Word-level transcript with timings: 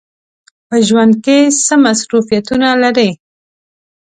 په 0.67 0.75
ژوند 0.87 1.13
کې 1.23 1.37
څه 1.65 1.73
مصروفیتونه 1.85 2.67
لرئ؟ 2.83 3.11